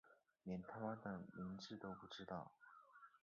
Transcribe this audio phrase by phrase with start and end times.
[0.41, 2.51] 连他的名字都不知道